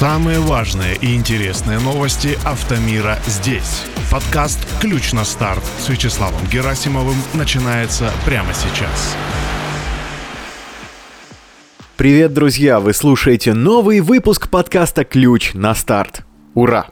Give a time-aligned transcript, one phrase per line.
[0.00, 3.82] Самые важные и интересные новости автомира здесь.
[4.10, 9.14] Подкаст «Ключ на старт» с Вячеславом Герасимовым начинается прямо сейчас.
[11.98, 12.80] Привет, друзья!
[12.80, 16.22] Вы слушаете новый выпуск подкаста «Ключ на старт».
[16.54, 16.86] Ура!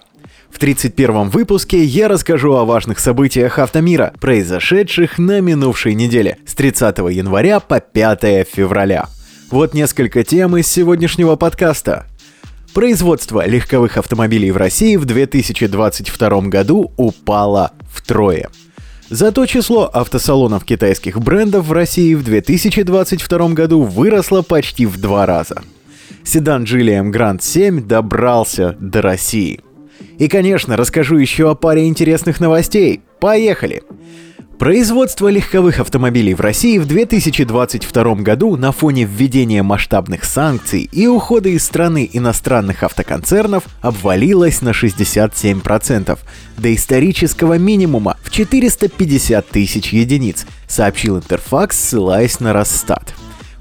[0.50, 6.98] В 31-м выпуске я расскажу о важных событиях автомира, произошедших на минувшей неделе с 30
[7.10, 9.06] января по 5 февраля.
[9.50, 12.04] Вот несколько тем из сегодняшнего подкаста.
[12.74, 18.48] Производство легковых автомобилей в России в 2022 году упало втрое.
[19.10, 25.62] Зато число автосалонов китайских брендов в России в 2022 году выросло почти в два раза.
[26.24, 29.60] Седан Geely Grand 7 добрался до России–
[30.18, 33.02] и, конечно, расскажу еще о паре интересных новостей.
[33.20, 33.82] Поехали!
[34.58, 41.48] Производство легковых автомобилей в России в 2022 году на фоне введения масштабных санкций и ухода
[41.48, 46.18] из страны иностранных автоконцернов обвалилось на 67%,
[46.56, 53.14] до исторического минимума в 450 тысяч единиц, сообщил Интерфакс, ссылаясь на Росстат.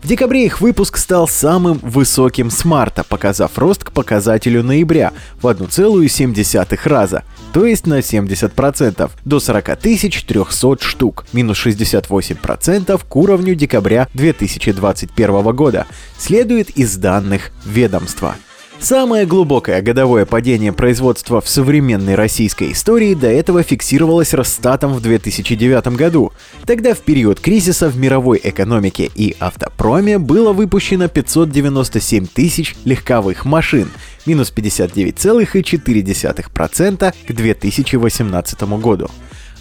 [0.08, 5.48] В декабре их выпуск стал самым высоким с марта, показав рост к показателю ноября в
[5.48, 14.08] 1,7 раза, то есть на 70%, до 40 300 штук, минус 68% к уровню декабря
[14.14, 15.86] 2021 года,
[16.18, 18.38] следует из данных ведомства.
[18.80, 25.88] Самое глубокое годовое падение производства в современной российской истории до этого фиксировалось Росстатом в 2009
[25.98, 26.32] году.
[26.66, 33.90] Тогда в период кризиса в мировой экономике и автопроме было выпущено 597 тысяч легковых машин,
[34.28, 39.10] минус 59,4% к 2018 году.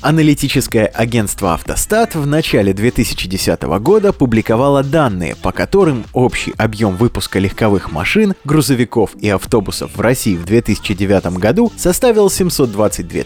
[0.02, 7.90] Аналитическое агентство «Автостат» в начале 2010 года публиковало данные, по которым общий объем выпуска легковых
[7.90, 13.24] машин, грузовиков и автобусов в России в 2009 году составил 722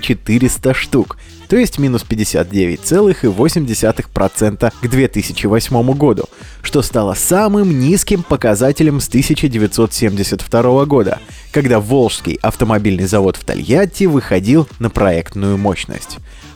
[0.00, 1.16] 400 штук,
[1.48, 6.24] то есть минус 59,8% к 2008 году,
[6.62, 11.18] что стало самым низким показателем с 1972 года,
[11.52, 16.07] когда Волжский автомобильный завод в Тольятти выходил на проектную мощность.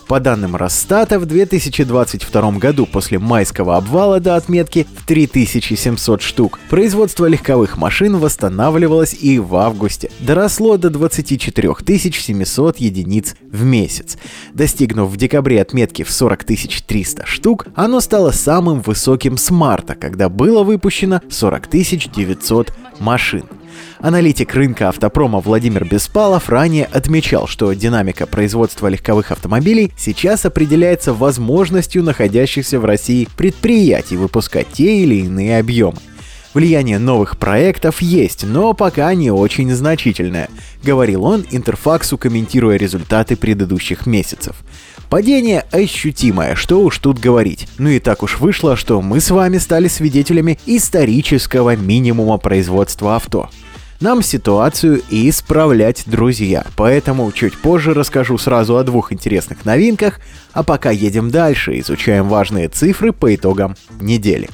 [0.08, 7.26] По данным Росстата, в 2022 году после майского обвала до отметки в 3700 штук производство
[7.26, 11.74] легковых машин восстанавливалось и в августе доросло до 24
[12.12, 14.18] 700 единиц в месяц.
[14.52, 20.28] Достигнув в декабре отметки в 40 300 штук, оно стало самым высоким с марта, когда
[20.28, 23.44] было выпущено 40 900 машин.
[24.00, 32.02] Аналитик рынка автопрома Владимир Беспалов ранее отмечал, что динамика производства легковых автомобилей сейчас определяется возможностью
[32.02, 35.98] находящихся в России предприятий выпускать те или иные объемы.
[36.54, 40.50] Влияние новых проектов есть, но пока не очень значительное,
[40.82, 44.56] говорил он Интерфаксу, комментируя результаты предыдущих месяцев.
[45.12, 47.68] Падение ощутимое, что уж тут говорить.
[47.76, 53.50] Ну и так уж вышло, что мы с вами стали свидетелями исторического минимума производства авто
[54.00, 56.64] нам ситуацию и исправлять, друзья.
[56.76, 60.18] Поэтому чуть позже расскажу сразу о двух интересных новинках,
[60.54, 64.48] а пока едем дальше, изучаем важные цифры по итогам недели.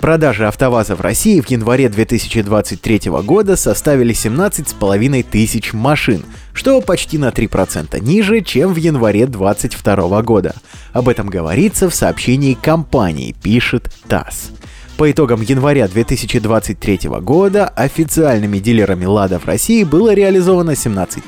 [0.00, 7.30] Продажи АвтоВАЗа в России в январе 2023 года составили 17,5 тысяч машин, что почти на
[7.30, 10.54] 3% ниже, чем в январе 2022 года.
[10.92, 14.50] Об этом говорится в сообщении компании, пишет ТАСС.
[14.98, 21.22] По итогам января 2023 года официальными дилерами «Лада» в России было реализовано 17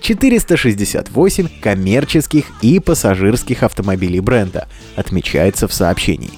[0.00, 6.30] 468 коммерческих и пассажирских автомобилей бренда, отмечается в сообщении.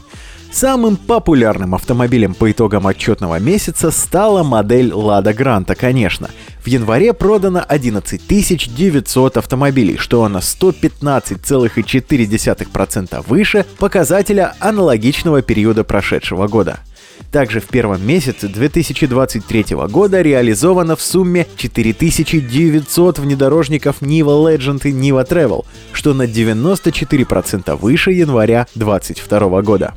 [0.52, 6.28] Самым популярным автомобилем по итогам отчетного месяца стала модель Lada Granta, конечно.
[6.64, 16.80] В январе продано 11 900 автомобилей, что на 115,4% выше показателя аналогичного периода прошедшего года.
[17.30, 25.24] Также в первом месяце 2023 года реализовано в сумме 4900 внедорожников Niva Legend и Niva
[25.28, 29.94] Travel, что на 94% выше января 2022 года.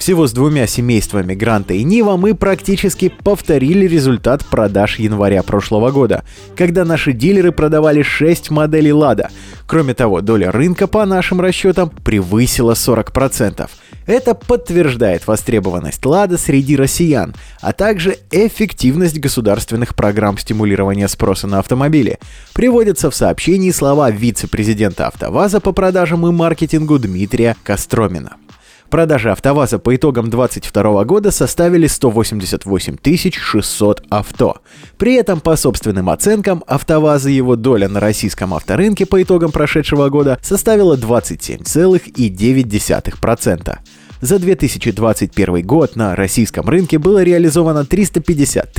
[0.00, 6.24] Всего с двумя семействами Гранта и Нива мы практически повторили результат продаж января прошлого года,
[6.56, 9.28] когда наши дилеры продавали 6 моделей Лада.
[9.66, 13.68] Кроме того, доля рынка по нашим расчетам превысила 40%.
[14.06, 22.18] Это подтверждает востребованность Лада среди россиян, а также эффективность государственных программ стимулирования спроса на автомобили.
[22.54, 28.36] Приводятся в сообщении слова вице-президента АвтоВАЗа по продажам и маркетингу Дмитрия Костромина.
[28.90, 32.98] Продажи АвтоВАЗа по итогам 2022 года составили 188
[33.32, 34.56] 600 авто.
[34.98, 40.40] При этом, по собственным оценкам, АвтоВАЗа его доля на российском авторынке по итогам прошедшего года
[40.42, 43.78] составила 27,9%.
[44.20, 48.70] За 2021 год на российском рынке было реализовано 350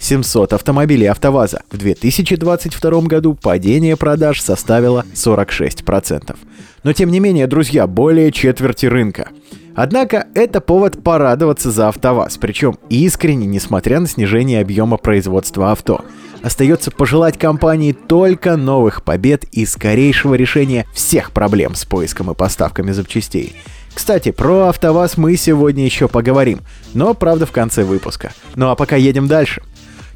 [0.00, 1.62] 700 автомобилей АвтоВАЗа.
[1.70, 6.36] В 2022 году падение продаж составило 46%.
[6.82, 9.28] Но тем не менее, друзья, более четверти рынка.
[9.76, 16.04] Однако это повод порадоваться за АвтоВАЗ, причем искренне, несмотря на снижение объема производства авто.
[16.42, 22.90] Остается пожелать компании только новых побед и скорейшего решения всех проблем с поиском и поставками
[22.90, 23.54] запчастей.
[23.98, 26.60] Кстати, про АвтоВАЗ мы сегодня еще поговорим,
[26.94, 28.32] но правда в конце выпуска.
[28.54, 29.60] Ну а пока едем дальше.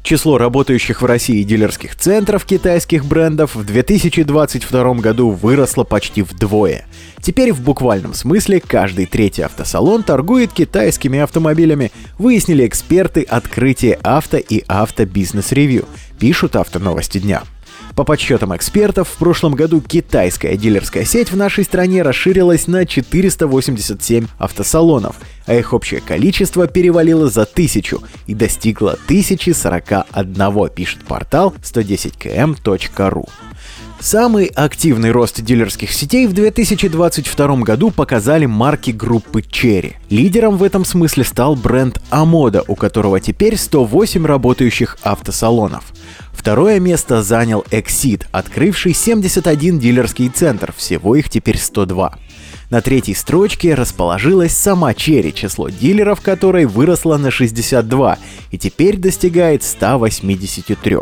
[0.03, 6.85] Число работающих в России дилерских центров китайских брендов в 2022 году выросло почти вдвое.
[7.21, 14.63] Теперь в буквальном смысле каждый третий автосалон торгует китайскими автомобилями, выяснили эксперты открытия авто и
[14.65, 15.85] автобизнес ревью,
[16.17, 17.43] пишут автоновости дня.
[17.95, 24.25] По подсчетам экспертов, в прошлом году китайская дилерская сеть в нашей стране расширилась на 487
[24.39, 33.29] автосалонов, а их общее количество перевалило за тысячу и достигло 1041, пишет портал 110km.ru.
[33.99, 39.93] Самый активный рост дилерских сетей в 2022 году показали марки группы Cherry.
[40.09, 45.93] Лидером в этом смысле стал бренд Amoda, у которого теперь 108 работающих автосалонов.
[46.43, 52.19] Второе место занял Exit, открывший 71 дилерский центр, всего их теперь 102.
[52.69, 58.17] На третьей строчке расположилась сама Черри, число дилеров которой выросло на 62
[58.51, 60.97] и теперь достигает 183.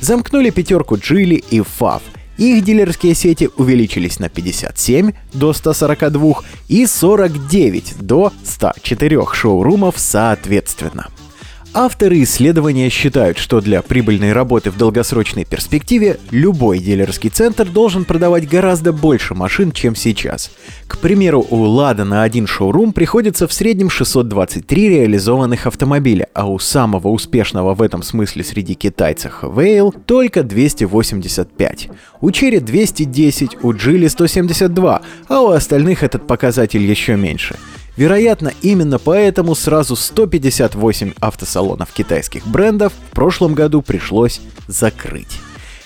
[0.00, 2.02] Замкнули пятерку Джили и Фав.
[2.36, 11.06] Их дилерские сети увеличились на 57 до 142 и 49 до 104 шоурумов соответственно.
[11.74, 18.46] Авторы исследования считают, что для прибыльной работы в долгосрочной перспективе любой дилерский центр должен продавать
[18.46, 20.50] гораздо больше машин, чем сейчас.
[20.86, 26.58] К примеру, у Лада на один шоурум приходится в среднем 623 реализованных автомобиля, а у
[26.58, 31.88] самого успешного в этом смысле среди китайцев Вейл только 285.
[32.20, 37.56] У Черри 210, у Джили 172, а у остальных этот показатель еще меньше.
[37.96, 45.38] Вероятно, именно поэтому сразу 158 автосалонов китайских брендов в прошлом году пришлось закрыть.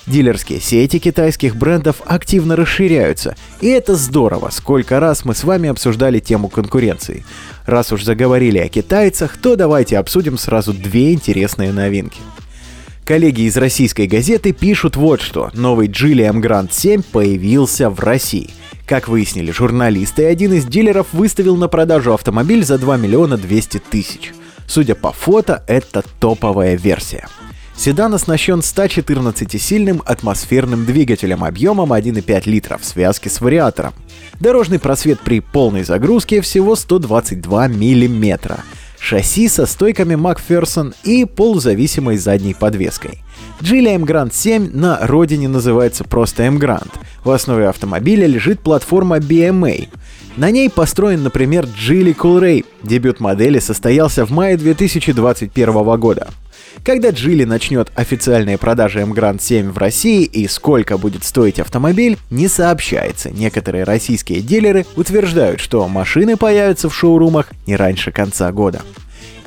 [0.07, 6.21] Дилерские сети китайских брендов активно расширяются, и это здорово, сколько раз мы с вами обсуждали
[6.21, 7.25] тему конкуренции.
[7.67, 12.21] Раз уж заговорили о китайцах, то давайте обсудим сразу две интересные новинки.
[13.05, 15.51] Коллеги из российской газеты пишут вот что.
[15.55, 18.51] Новый Geely M Grand 7 появился в России–
[18.87, 24.33] как выяснили журналисты, один из дилеров выставил на продажу автомобиль за 2 миллиона 200 тысяч.
[24.67, 27.27] Судя по фото, это топовая версия.
[27.77, 33.93] Седан оснащен 114-сильным атмосферным двигателем объемом 1,5 литра в связке с вариатором.
[34.41, 38.61] Дорожный просвет при полной загрузке всего 122 миллиметра.
[38.99, 43.23] Шасси со стойками Макферсон и полузависимой задней подвеской.
[43.61, 46.91] Geely M Grand 7 на родине называется просто M Grand.
[47.25, 49.89] В основе автомобиля лежит платформа BMA.
[50.37, 52.67] На ней построен, например, Geely Coolray.
[52.83, 56.29] Дебют модели состоялся в мае 2021 года.
[56.85, 62.49] Когда Geely начнет официальные продажи Grand 7 в России и сколько будет стоить автомобиль, не
[62.49, 63.31] сообщается.
[63.31, 68.83] Некоторые российские дилеры утверждают, что машины появятся в шоурумах не раньше конца года.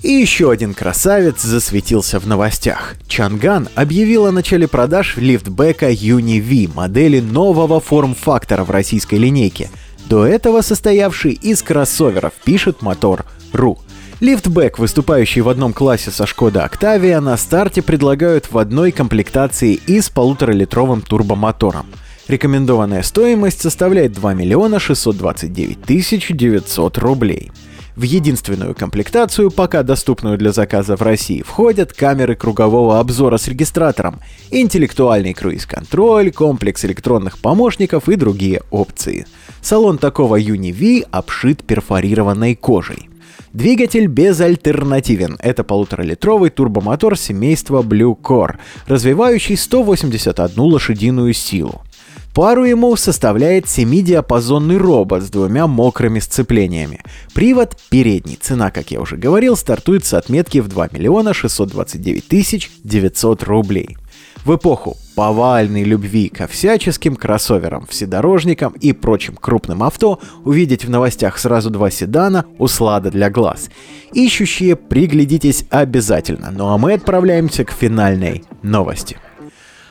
[0.01, 2.95] И еще один красавец засветился в новостях.
[3.07, 9.69] Чанган объявил о начале продаж лифтбека Uni V модели нового форм-фактора в российской линейке,
[10.07, 13.79] до этого состоявший из кроссоверов, пишет Мотор.ру.
[14.21, 20.01] Лифтбэк, выступающий в одном классе со Шкода Octavia, на старте предлагают в одной комплектации и
[20.01, 21.85] с полуторалитровым турбомотором.
[22.27, 27.51] Рекомендованная стоимость составляет 2 миллиона 629 тысяч 900 рублей.
[27.99, 34.21] В единственную комплектацию, пока доступную для заказа в России, входят камеры кругового обзора с регистратором,
[34.51, 39.27] интеллектуальный круиз-контроль, комплекс электронных помощников и другие опции.
[39.61, 43.09] Салон такого UniV обшит перфорированной кожей.
[43.51, 45.35] Двигатель безальтернативен.
[45.41, 51.81] Это полуторалитровый турбомотор семейства Blue Core, развивающий 181 лошадиную силу.
[52.33, 57.01] Пару ему составляет 7-диапазонный робот с двумя мокрыми сцеплениями.
[57.33, 58.37] Привод передний.
[58.39, 63.97] Цена, как я уже говорил, стартует с отметки в 2 миллиона 629 тысяч 900 рублей.
[64.45, 71.37] В эпоху повальной любви ко всяческим кроссоверам, вседорожникам и прочим крупным авто увидеть в новостях
[71.37, 73.69] сразу два седана– услада для глаз.
[74.13, 76.51] Ищущие приглядитесь обязательно.
[76.51, 79.17] Ну а мы отправляемся к финальной новости.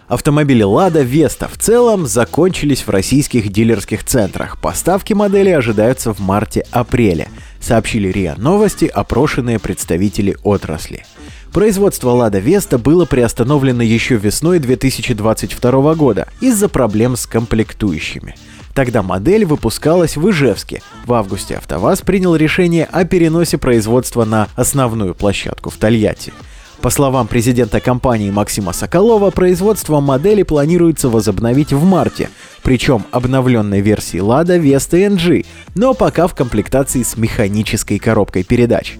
[0.09, 4.59] Автомобили «Лада Веста» в целом закончились в российских дилерских центрах.
[4.59, 7.29] Поставки модели ожидаются в марте-апреле,
[7.61, 11.05] сообщили РИА Новости опрошенные представители отрасли.
[11.53, 18.35] Производство «Лада Веста» было приостановлено еще весной 2022 года из-за проблем с комплектующими.
[18.75, 20.83] Тогда модель выпускалась в Ижевске.
[21.05, 26.33] В августе АвтоВАЗ принял решение о переносе производства на основную площадку в Тольятти.
[26.81, 32.31] По словам президента компании Максима Соколова, производство модели планируется возобновить в марте,
[32.63, 35.45] причем обновленной версии Lada Vesta NG,
[35.75, 38.97] но пока в комплектации с механической коробкой передач.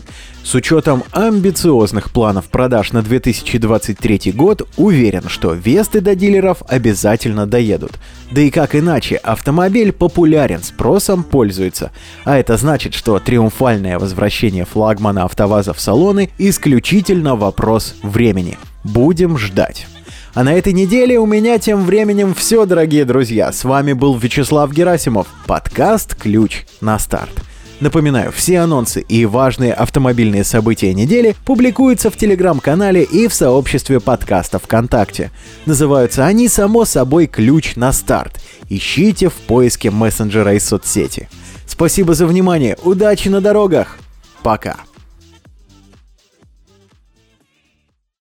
[0.49, 7.93] С учетом амбициозных планов продаж на 2023 год, уверен, что Весты до дилеров обязательно доедут.
[8.31, 11.93] Да и как иначе, автомобиль популярен, спросом пользуется.
[12.25, 17.37] А это значит, что триумфальное возвращение флагмана АвтоВАЗа в салоны исключительно
[17.69, 18.57] вопрос времени.
[18.83, 19.87] Будем ждать.
[20.33, 23.53] А на этой неделе у меня тем временем все, дорогие друзья.
[23.53, 25.27] С вами был Вячеслав Герасимов.
[25.47, 27.31] Подкаст «Ключ на старт».
[27.81, 34.59] Напоминаю, все анонсы и важные автомобильные события недели публикуются в телеграм-канале и в сообществе подкаста
[34.59, 35.31] ВКонтакте.
[35.67, 38.41] Называются они, само собой, «Ключ на старт».
[38.71, 41.29] Ищите в поиске мессенджера и соцсети.
[41.67, 43.99] Спасибо за внимание, удачи на дорогах,
[44.43, 44.77] пока!